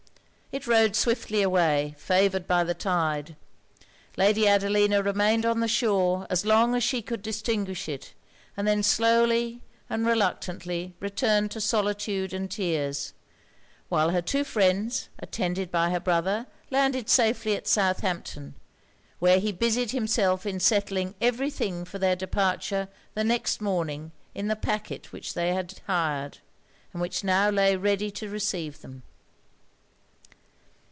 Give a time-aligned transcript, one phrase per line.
[0.53, 3.37] It rowed swiftly away; favoured by the tide.
[4.17, 8.11] Lady Adelina remained on the shore as long as she could distinguish it;
[8.57, 13.13] and then slowly and reluctantly returned to solitude and tears:
[13.87, 18.53] while her two friends, attended by her brother, landed safely at Southampton,
[19.19, 24.49] where he busied himself in settling every thing for their departure the next morning in
[24.49, 26.39] the pacquet which they had hired,
[26.91, 29.03] and which now lay ready to receive them.